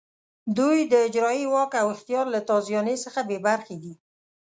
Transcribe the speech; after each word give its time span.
دوی 0.57 0.77
د 0.91 0.93
اجرایې 1.07 1.45
واک 1.53 1.71
او 1.81 1.87
اختیار 1.95 2.25
له 2.35 2.39
تازیاني 2.49 2.95
څخه 3.05 3.19
بې 3.29 3.37
برخې 3.47 3.75
دي. 3.83 3.93